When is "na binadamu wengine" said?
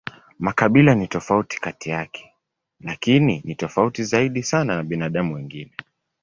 4.75-5.73